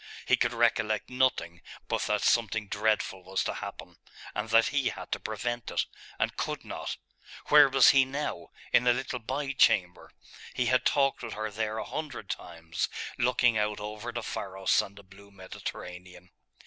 He 0.25 0.35
could 0.35 0.51
recollect 0.53 1.11
nothing 1.11 1.61
but 1.87 2.01
that 2.07 2.23
something 2.23 2.67
dreadful 2.67 3.21
was 3.23 3.43
to 3.43 3.53
happen 3.53 3.97
and 4.33 4.49
that 4.49 4.69
he 4.69 4.89
had 4.89 5.11
to 5.11 5.19
prevent 5.19 5.69
it, 5.69 5.85
and 6.17 6.35
could 6.35 6.65
not.... 6.65 6.97
Where 7.49 7.69
was 7.69 7.89
he 7.89 8.03
now? 8.03 8.47
In 8.73 8.87
a 8.87 8.93
little 8.93 9.19
by 9.19 9.51
chamber.... 9.51 10.09
He 10.55 10.65
had 10.65 10.85
talked 10.87 11.21
with 11.21 11.33
her 11.35 11.51
there 11.51 11.77
a 11.77 11.85
hundred 11.85 12.31
times, 12.31 12.89
looking 13.19 13.59
out 13.59 13.79
over 13.79 14.11
the 14.11 14.23
Pharos 14.23 14.81
and 14.81 14.95
the 14.95 15.03
blue 15.03 15.29
Mediterranean.... 15.29 16.31